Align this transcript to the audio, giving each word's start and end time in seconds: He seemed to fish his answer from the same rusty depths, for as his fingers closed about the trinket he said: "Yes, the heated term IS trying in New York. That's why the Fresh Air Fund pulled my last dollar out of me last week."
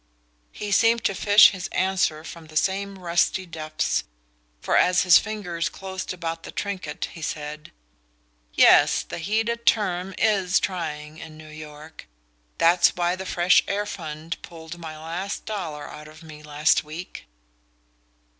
He 0.51 0.71
seemed 0.71 1.03
to 1.03 1.13
fish 1.13 1.51
his 1.51 1.67
answer 1.67 2.23
from 2.23 2.47
the 2.47 2.57
same 2.57 2.97
rusty 2.97 3.45
depths, 3.45 4.03
for 4.59 4.75
as 4.75 5.01
his 5.03 5.19
fingers 5.19 5.69
closed 5.69 6.11
about 6.11 6.41
the 6.41 6.49
trinket 6.49 7.09
he 7.13 7.21
said: 7.21 7.71
"Yes, 8.55 9.03
the 9.03 9.19
heated 9.19 9.67
term 9.67 10.15
IS 10.17 10.59
trying 10.59 11.19
in 11.19 11.37
New 11.37 11.49
York. 11.51 12.07
That's 12.57 12.95
why 12.95 13.15
the 13.15 13.27
Fresh 13.27 13.61
Air 13.67 13.85
Fund 13.85 14.41
pulled 14.41 14.79
my 14.79 14.97
last 14.97 15.45
dollar 15.45 15.87
out 15.87 16.07
of 16.07 16.23
me 16.23 16.41
last 16.41 16.83
week." 16.83 17.27